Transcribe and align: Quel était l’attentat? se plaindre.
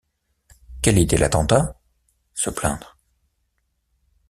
Quel 0.81 0.97
était 0.97 1.19
l’attentat? 1.19 1.79
se 2.33 2.49
plaindre. 2.49 2.97